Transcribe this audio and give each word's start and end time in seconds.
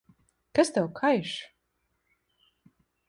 Kas 0.55 0.69
tev 0.73 0.87
kaiš? 0.99 1.35